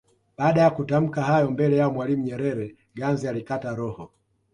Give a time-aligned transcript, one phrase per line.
[0.37, 4.11] Baada ya kutamka hayo mbele ya Mwalimu Nyerere Ganze alikata roho